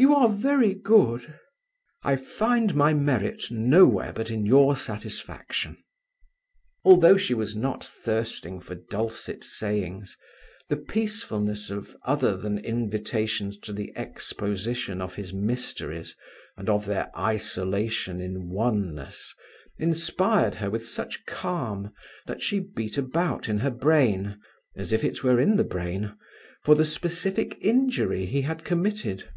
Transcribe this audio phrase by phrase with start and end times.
[0.00, 1.34] "You are very good."
[2.04, 5.76] "I find my merit nowhere but in your satisfaction."
[6.84, 10.16] Although she was not thirsting for dulcet sayings,
[10.68, 16.14] the peacefulness of other than invitations to the exposition of his mysteries
[16.56, 19.34] and of their isolation in oneness,
[19.80, 21.92] inspired her with such calm
[22.28, 24.38] that she beat about in her brain,
[24.76, 26.16] as if it were in the brain,
[26.62, 29.28] for the specific injury he had committed.